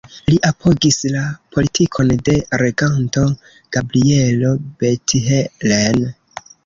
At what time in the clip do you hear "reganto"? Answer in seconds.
2.61-3.25